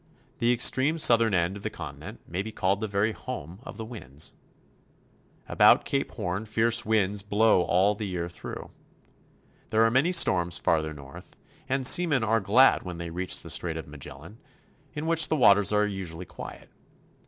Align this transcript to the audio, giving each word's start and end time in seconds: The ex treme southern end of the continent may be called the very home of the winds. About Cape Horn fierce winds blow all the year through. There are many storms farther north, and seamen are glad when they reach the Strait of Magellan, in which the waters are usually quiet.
The 0.39 0.51
ex 0.51 0.67
treme 0.71 0.99
southern 0.99 1.35
end 1.35 1.55
of 1.57 1.61
the 1.61 1.69
continent 1.69 2.21
may 2.27 2.41
be 2.41 2.51
called 2.51 2.79
the 2.79 2.87
very 2.87 3.11
home 3.11 3.59
of 3.61 3.77
the 3.77 3.85
winds. 3.85 4.33
About 5.47 5.85
Cape 5.85 6.09
Horn 6.13 6.47
fierce 6.47 6.83
winds 6.83 7.21
blow 7.21 7.61
all 7.61 7.93
the 7.93 8.07
year 8.07 8.27
through. 8.27 8.71
There 9.69 9.83
are 9.83 9.91
many 9.91 10.11
storms 10.11 10.57
farther 10.57 10.95
north, 10.95 11.37
and 11.69 11.85
seamen 11.85 12.23
are 12.23 12.39
glad 12.39 12.81
when 12.81 12.97
they 12.97 13.11
reach 13.11 13.41
the 13.41 13.51
Strait 13.51 13.77
of 13.77 13.87
Magellan, 13.87 14.39
in 14.95 15.05
which 15.05 15.27
the 15.27 15.35
waters 15.35 15.71
are 15.71 15.85
usually 15.85 16.25
quiet. 16.25 16.71